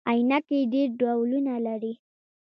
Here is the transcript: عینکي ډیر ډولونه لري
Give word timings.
عینکي 0.11 0.59
ډیر 0.71 0.89
ډولونه 0.99 1.53
لري 1.65 1.93